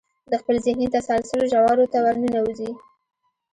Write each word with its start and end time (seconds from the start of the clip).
د 0.29 0.31
خپل 0.41 0.55
ذهني 0.65 0.87
تسلسل 0.95 1.41
ژورو 1.51 1.85
ته 1.93 1.97
ورننوځئ. 2.05 2.71